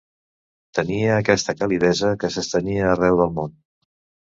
[0.79, 3.57] Tenia aquesta calidesa que s’estenia arreu del món.